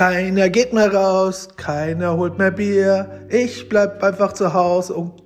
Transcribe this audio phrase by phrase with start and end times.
[0.00, 3.20] Keiner geht mehr raus, keiner holt mehr Bier.
[3.28, 5.22] Ich bleib einfach zu Hause und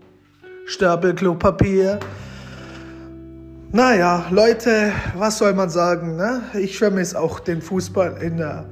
[0.66, 2.00] stapel Klopapier.
[3.70, 6.16] Naja, Leute, was soll man sagen?
[6.16, 6.42] Ne?
[6.54, 8.64] Ich vermisse auch den Fußball in der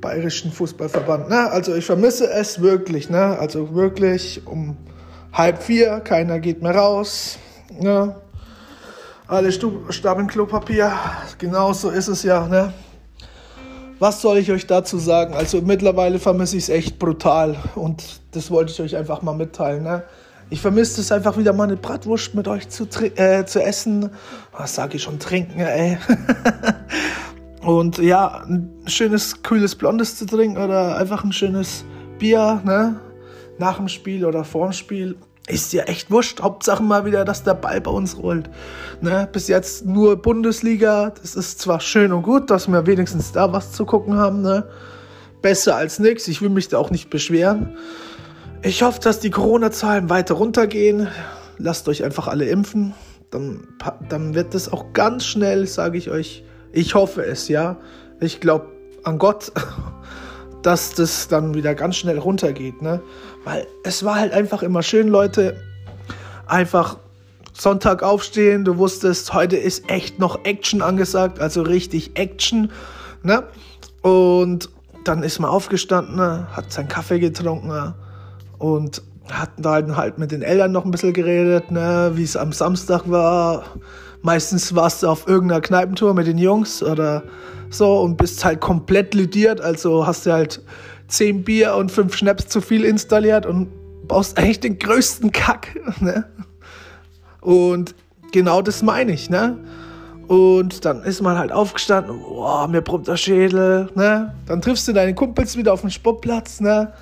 [0.00, 1.28] bayerischen Fußballverband.
[1.28, 1.50] Ne?
[1.50, 3.10] Also ich vermisse es wirklich.
[3.10, 3.38] Ne?
[3.38, 4.78] Also wirklich um
[5.34, 7.38] halb vier, keiner geht mehr raus.
[7.78, 8.16] Ne?
[9.28, 10.94] Alle stapeln Klopapier.
[11.36, 12.48] Genauso ist es ja.
[12.48, 12.72] Ne?
[14.00, 15.34] Was soll ich euch dazu sagen?
[15.34, 19.84] Also mittlerweile vermisse ich es echt brutal und das wollte ich euch einfach mal mitteilen.
[19.84, 20.02] Ne?
[20.48, 24.10] Ich vermisse es einfach wieder mal eine Bratwurst mit euch zu, äh, zu essen.
[24.56, 25.98] Was sage ich schon, trinken, ey.
[27.60, 31.84] und ja, ein schönes, kühles Blondes zu trinken oder einfach ein schönes
[32.18, 32.98] Bier, ne?
[33.58, 35.16] Nach dem Spiel oder vorm Spiel
[35.50, 36.40] ist ja echt wurscht.
[36.40, 38.48] Hauptsache mal wieder, dass der Ball bei uns rollt.
[39.00, 39.28] Ne?
[39.32, 41.12] Bis jetzt nur Bundesliga.
[41.20, 44.42] Das ist zwar schön und gut, dass wir wenigstens da was zu gucken haben.
[44.42, 44.68] Ne?
[45.42, 46.28] Besser als nichts.
[46.28, 47.76] Ich will mich da auch nicht beschweren.
[48.62, 51.08] Ich hoffe, dass die Corona-Zahlen weiter runtergehen.
[51.58, 52.94] Lasst euch einfach alle impfen.
[53.30, 53.68] Dann,
[54.08, 56.44] dann wird das auch ganz schnell, sage ich euch.
[56.72, 57.78] Ich hoffe es, ja.
[58.20, 58.66] Ich glaube
[59.02, 59.52] an Gott
[60.62, 63.00] dass das dann wieder ganz schnell runtergeht, ne?
[63.44, 65.56] Weil es war halt einfach immer schön, Leute,
[66.46, 66.98] einfach
[67.52, 72.70] Sonntag aufstehen, du wusstest, heute ist echt noch Action angesagt, also richtig Action,
[73.22, 73.44] ne?
[74.02, 74.70] Und
[75.04, 76.20] dann ist man aufgestanden,
[76.54, 77.94] hat seinen Kaffee getrunken
[78.58, 82.12] und hat dann halt mit den Eltern noch ein bisschen geredet, ne?
[82.14, 83.64] wie es am Samstag war.
[84.22, 87.24] Meistens warst du auf irgendeiner Kneipentour mit den Jungs oder
[87.70, 89.60] so und bist halt komplett lidiert.
[89.60, 90.62] Also hast du halt
[91.08, 93.68] zehn Bier und fünf Schnaps zu viel installiert und
[94.06, 95.78] baust eigentlich den größten Kack.
[96.00, 96.24] Ne?
[97.40, 97.94] Und
[98.32, 99.58] genau das meine ich, ne?
[100.28, 104.34] Und dann ist man halt aufgestanden, boah, mir brummt der Schädel, ne?
[104.46, 106.92] Dann triffst du deine Kumpels wieder auf dem Sportplatz, ne?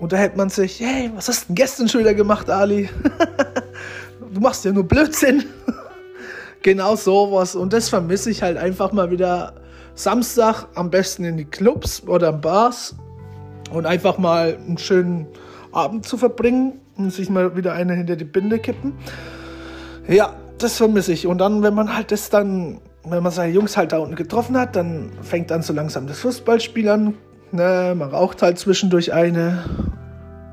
[0.00, 2.88] Unterhält man sich, hey, was hast du denn gestern schon wieder gemacht, Ali?
[4.32, 5.44] du machst ja nur Blödsinn.
[6.62, 7.54] Genau sowas.
[7.54, 9.54] Und das vermisse ich halt einfach mal wieder
[9.94, 12.94] Samstag am besten in die Clubs oder Bars
[13.72, 15.26] und einfach mal einen schönen
[15.72, 18.94] Abend zu verbringen und sich mal wieder eine hinter die Binde kippen.
[20.08, 21.26] Ja, das vermisse ich.
[21.26, 24.56] Und dann, wenn man halt das dann, wenn man seine Jungs halt da unten getroffen
[24.56, 27.14] hat, dann fängt dann so langsam das Fußballspiel an.
[27.50, 29.64] Ne, man raucht halt zwischendurch eine.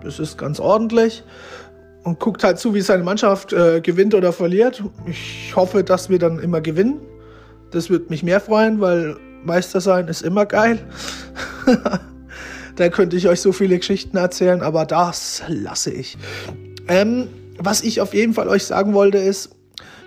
[0.03, 1.23] Das ist ganz ordentlich.
[2.05, 4.83] Und guckt halt zu, wie seine Mannschaft äh, gewinnt oder verliert.
[5.07, 7.01] Ich hoffe, dass wir dann immer gewinnen.
[7.71, 10.79] Das würde mich mehr freuen, weil Meister sein ist immer geil.
[12.75, 16.17] da könnte ich euch so viele Geschichten erzählen, aber das lasse ich.
[16.87, 17.27] Ähm,
[17.57, 19.49] was ich auf jeden Fall euch sagen wollte ist,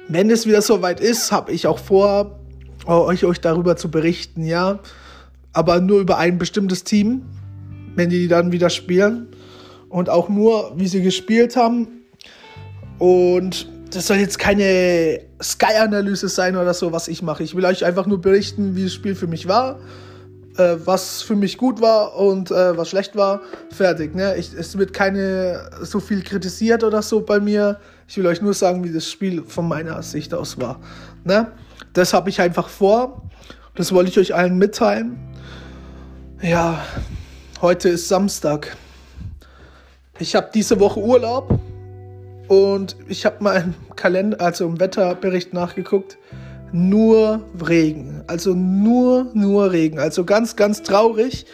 [0.09, 2.38] wenn es wieder soweit ist, habe ich auch vor,
[2.86, 4.78] euch, euch darüber zu berichten, ja.
[5.53, 7.22] Aber nur über ein bestimmtes Team,
[7.97, 9.28] wenn die dann wieder spielen.
[9.88, 12.04] Und auch nur, wie sie gespielt haben.
[12.99, 17.43] Und das soll jetzt keine Sky-Analyse sein oder so, was ich mache.
[17.43, 19.78] Ich will euch einfach nur berichten, wie das Spiel für mich war,
[20.56, 23.41] äh, was für mich gut war und äh, was schlecht war.
[23.71, 24.15] Fertig.
[24.15, 24.37] Ne?
[24.37, 27.78] Ich, es wird keine so viel kritisiert oder so bei mir.
[28.09, 30.81] Ich will euch nur sagen, wie das Spiel von meiner Sicht aus war.
[31.25, 31.53] Ne?
[31.94, 33.22] Das habe ich einfach vor.
[33.75, 35.19] Das wollte ich euch allen mitteilen.
[36.43, 36.84] Ja,
[37.62, 38.77] heute ist Samstag.
[40.20, 41.58] Ich habe diese Woche Urlaub.
[42.48, 46.18] Und ich habe mal im Kalender, also im Wetterbericht nachgeguckt.
[46.72, 48.22] Nur Regen.
[48.26, 49.98] Also nur, nur Regen.
[49.98, 51.46] Also ganz, ganz traurig.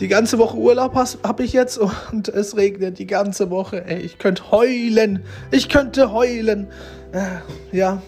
[0.00, 3.84] Die ganze Woche Urlaub habe ich jetzt und es regnet die ganze Woche.
[3.84, 5.24] Ey, ich könnte heulen.
[5.50, 6.68] Ich könnte heulen.
[7.12, 8.00] Äh, ja,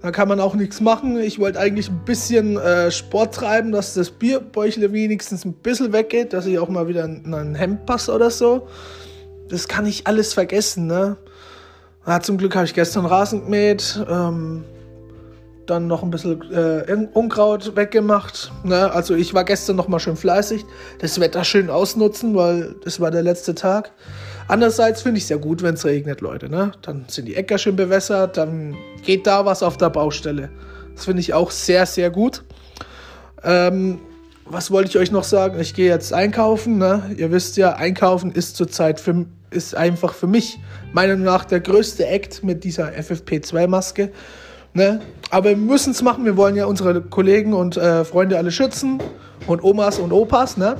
[0.00, 1.18] da kann man auch nichts machen.
[1.18, 6.32] Ich wollte eigentlich ein bisschen äh, Sport treiben, dass das Bierbäuchle wenigstens ein bisschen weggeht,
[6.32, 8.68] dass ich auch mal wieder in ein Hemd passe oder so
[9.48, 11.16] das kann ich alles vergessen, ne?
[12.06, 14.64] Ja, zum Glück habe ich gestern Rasen gemäht, ähm,
[15.66, 18.50] dann noch ein bisschen äh, Unkraut weggemacht.
[18.64, 18.90] Ne?
[18.90, 20.64] Also ich war gestern noch mal schön fleißig,
[21.00, 23.92] das Wetter schön ausnutzen, weil das war der letzte Tag.
[24.48, 26.48] Andererseits finde ich es ja gut, wenn es regnet, Leute.
[26.48, 26.72] Ne?
[26.80, 30.48] Dann sind die Äcker schön bewässert, dann geht da was auf der Baustelle.
[30.94, 32.44] Das finde ich auch sehr, sehr gut.
[33.44, 34.00] Ähm,
[34.46, 35.60] was wollte ich euch noch sagen?
[35.60, 36.78] Ich gehe jetzt einkaufen.
[36.78, 37.14] Ne?
[37.16, 40.58] Ihr wisst ja, einkaufen ist zurzeit für, ist einfach für mich
[40.92, 44.10] meiner Meinung nach der größte Act mit dieser FFP2-Maske.
[44.72, 45.00] Ne?
[45.30, 46.24] Aber wir müssen es machen.
[46.24, 48.98] Wir wollen ja unsere Kollegen und äh, Freunde alle schützen
[49.46, 50.56] und Omas und Opas.
[50.56, 50.76] Ne?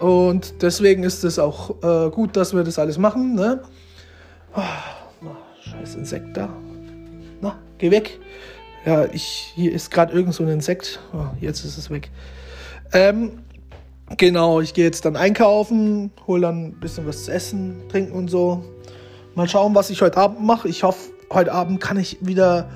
[0.00, 3.34] Und deswegen ist es auch äh, gut, dass wir das alles machen.
[3.34, 3.62] Ne?
[4.54, 5.28] Oh,
[5.62, 6.48] scheiß Insekt da.
[7.40, 8.18] Na, geh weg.
[8.84, 11.00] Ja, ich, hier ist gerade irgend so ein Insekt.
[11.12, 12.10] Oh, jetzt ist es weg.
[12.92, 13.40] Ähm,
[14.16, 18.28] genau, ich gehe jetzt dann einkaufen, hole dann ein bisschen was zu essen, trinken und
[18.28, 18.64] so.
[19.34, 20.68] Mal schauen, was ich heute Abend mache.
[20.68, 22.70] Ich hoffe, heute Abend kann ich wieder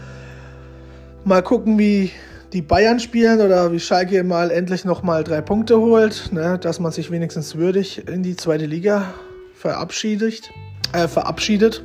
[1.24, 2.10] mal gucken, wie
[2.52, 6.92] die Bayern spielen oder wie Schalke mal endlich nochmal drei Punkte holt, ne, dass man
[6.92, 9.14] sich wenigstens würdig in die zweite Liga
[9.54, 10.50] verabschiedet.
[10.92, 11.82] Äh, verabschiedet.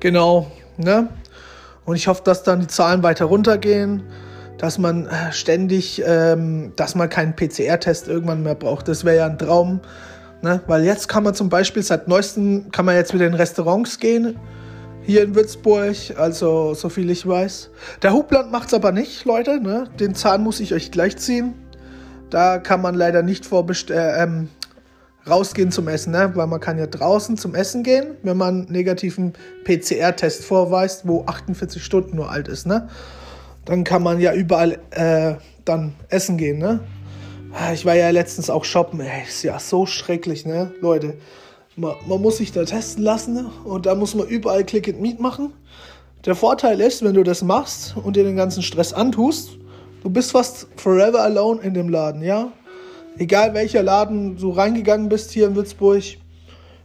[0.00, 1.08] Genau, ne?
[1.84, 4.02] Und ich hoffe, dass dann die Zahlen weiter runtergehen,
[4.58, 8.86] dass man äh, ständig, ähm, dass man keinen PCR-Test irgendwann mehr braucht.
[8.86, 9.80] Das wäre ja ein Traum,
[10.42, 10.60] ne?
[10.66, 14.38] Weil jetzt kann man zum Beispiel seit neuestem kann man jetzt wieder in Restaurants gehen
[15.04, 17.70] hier in Würzburg, also so viel ich weiß.
[18.02, 19.60] Der Hubland macht es aber nicht, Leute.
[19.60, 19.88] Ne?
[19.98, 21.54] Den Zahn muss ich euch gleich ziehen.
[22.30, 24.48] Da kann man leider nicht äh, ähm,
[25.28, 26.32] rausgehen zum Essen, ne?
[26.34, 29.34] weil man kann ja draußen zum Essen gehen, wenn man einen negativen
[29.64, 32.66] PCR-Test vorweist, wo 48 Stunden nur alt ist.
[32.66, 32.88] Ne?
[33.64, 35.34] Dann kann man ja überall äh,
[35.64, 36.58] dann essen gehen.
[36.58, 36.80] Ne?
[37.52, 39.00] Ah, ich war ja letztens auch shoppen.
[39.00, 41.14] Ey, ist ja so schrecklich, ne, Leute.
[41.76, 45.20] Man, man, muss sich da testen lassen und da muss man überall Click and Meet
[45.20, 45.54] machen.
[46.26, 49.58] Der Vorteil ist, wenn du das machst und dir den ganzen Stress antust,
[50.02, 52.52] du bist fast forever alone in dem Laden, ja?
[53.18, 56.02] Egal welcher Laden du reingegangen bist hier in Würzburg,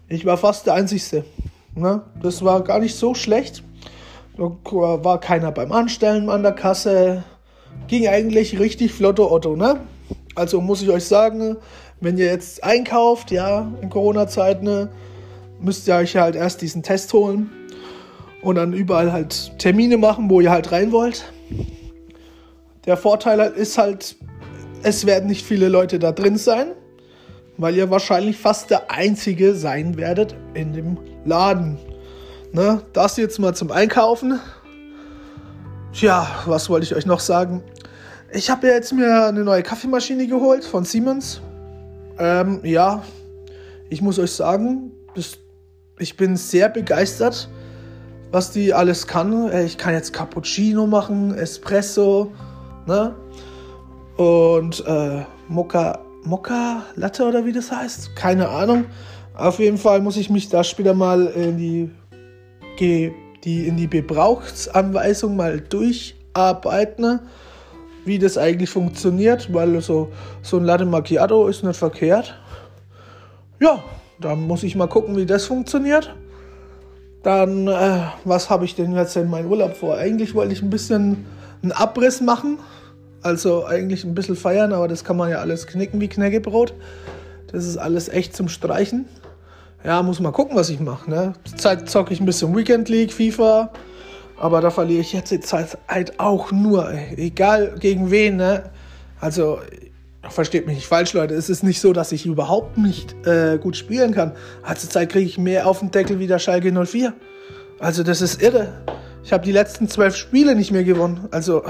[0.08, 1.26] ich war fast der Einzigste.
[1.76, 2.02] Ne?
[2.22, 3.64] Das war gar nicht so schlecht.
[4.38, 7.24] Da war keiner beim Anstellen an der Kasse.
[7.88, 9.82] Ging eigentlich richtig flotto Otto, ne?
[10.36, 11.58] Also muss ich euch sagen,
[12.00, 14.90] wenn ihr jetzt einkauft, ja, in Corona-Zeiten, ne,
[15.60, 17.50] müsst ihr euch halt erst diesen Test holen
[18.42, 21.32] und dann überall halt Termine machen, wo ihr halt rein wollt.
[22.86, 24.16] Der Vorteil ist halt,
[24.84, 26.72] es werden nicht viele Leute da drin sein,
[27.58, 31.78] weil ihr wahrscheinlich fast der Einzige sein werdet in dem Laden.
[32.54, 32.82] Ne?
[32.94, 34.40] Das jetzt mal zum Einkaufen.
[35.92, 37.64] Tja, was wollte ich euch noch sagen?
[38.32, 41.42] Ich habe ja jetzt mir eine neue Kaffeemaschine geholt von Siemens.
[42.20, 43.04] Ähm, ja,
[43.90, 44.92] ich muss euch sagen,
[46.00, 47.50] ich bin sehr begeistert,
[48.32, 49.50] was die alles kann.
[49.50, 52.32] Äh, ich kann jetzt Cappuccino machen, Espresso,
[52.86, 53.16] ne?
[54.18, 58.16] Und äh, Mokka, Mokka Latte oder wie das heißt.
[58.16, 58.86] Keine Ahnung.
[59.36, 61.92] Auf jeden Fall muss ich mich da später mal in die,
[62.80, 67.20] die, in die Gebrauchsanweisung mal durcharbeiten
[68.08, 70.12] wie das eigentlich funktioniert, weil so,
[70.42, 72.40] so ein Latte Macchiato ist nicht verkehrt.
[73.60, 73.84] Ja,
[74.20, 76.16] da muss ich mal gucken, wie das funktioniert.
[77.24, 79.98] Dann, äh, was habe ich denn jetzt in meinem Urlaub vor?
[79.98, 81.26] Eigentlich wollte ich ein bisschen
[81.62, 82.60] einen Abriss machen.
[83.22, 86.74] Also eigentlich ein bisschen feiern, aber das kann man ja alles knicken wie Knäckebrot.
[87.52, 89.06] Das ist alles echt zum Streichen.
[89.84, 91.10] Ja, muss mal gucken, was ich mache.
[91.10, 91.34] Ne?
[91.56, 93.72] Zeit zocke ich ein bisschen Weekend League, FIFA.
[94.40, 98.70] Aber da verliere ich jetzt die Zeit halt auch nur, egal gegen wen, ne?
[99.20, 99.60] Also,
[100.30, 101.34] versteht mich nicht falsch, Leute.
[101.34, 104.34] Es ist nicht so, dass ich überhaupt nicht äh, gut spielen kann.
[104.62, 107.14] Also, zur Zeit kriege ich mehr auf den Deckel wie der Schalke 04.
[107.80, 108.74] Also, das ist irre.
[109.24, 111.28] Ich habe die letzten zwölf Spiele nicht mehr gewonnen.
[111.32, 111.64] Also,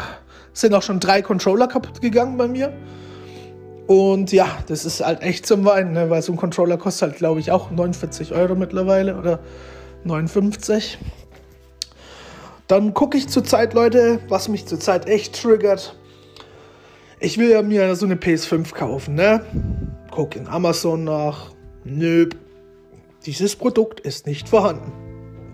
[0.51, 2.73] sind auch schon drei Controller kaputt gegangen bei mir.
[3.87, 6.09] Und ja, das ist halt echt zum Weinen, ne?
[6.09, 9.39] weil so ein Controller kostet halt, glaube ich, auch 49 Euro mittlerweile oder
[10.03, 10.97] 59.
[12.67, 15.97] Dann gucke ich zurzeit, Leute, was mich zurzeit echt triggert.
[17.19, 19.41] Ich will ja mir so eine PS5 kaufen, ne?
[20.11, 21.51] Guck in Amazon nach.
[21.83, 22.27] Nö,
[23.25, 24.91] dieses Produkt ist nicht vorhanden.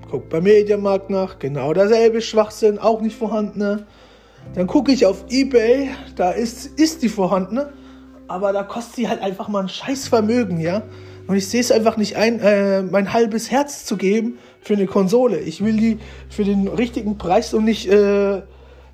[0.09, 3.59] Guck beim Mediamarkt nach, genau derselbe Schwachsinn, auch nicht vorhanden.
[3.59, 3.87] Ne?
[4.53, 7.61] Dann gucke ich auf Ebay, da ist, ist die vorhanden,
[8.27, 10.83] aber da kostet sie halt einfach mal ein Scheißvermögen, ja?
[11.27, 14.87] Und ich sehe es einfach nicht ein, äh, mein halbes Herz zu geben für eine
[14.87, 15.39] Konsole.
[15.39, 15.99] Ich will die
[16.29, 18.41] für den richtigen Preis und nicht äh,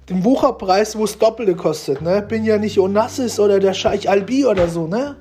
[0.09, 2.01] den Wucherpreis, wo es Doppelte kostet.
[2.01, 2.21] Ne?
[2.27, 4.87] Bin ja nicht Onassis oder der Scheich Albi oder so.
[4.87, 5.15] Ne?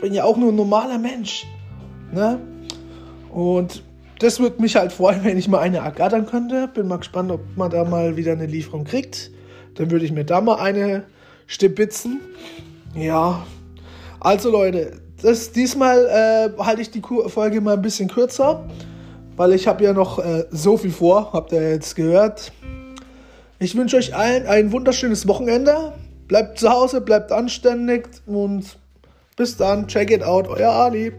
[0.00, 1.46] Bin ja auch nur ein normaler Mensch.
[2.12, 2.38] Ne?
[3.30, 3.82] Und
[4.20, 6.68] das würde mich halt freuen, wenn ich mal eine ergattern könnte.
[6.68, 9.30] Bin mal gespannt, ob man da mal wieder eine Lieferung kriegt.
[9.74, 11.04] Dann würde ich mir da mal eine
[11.46, 12.20] stibitzen.
[12.94, 13.44] Ja,
[14.20, 18.64] also Leute, das, diesmal äh, halte ich die Folge mal ein bisschen kürzer,
[19.36, 22.52] weil ich habe ja noch äh, so viel vor, habt ihr jetzt gehört.
[23.58, 25.92] Ich wünsche euch allen ein wunderschönes Wochenende.
[26.28, 28.76] Bleibt zu Hause, bleibt anständig und
[29.36, 29.86] bis dann.
[29.88, 31.12] Check it out, euer Ali.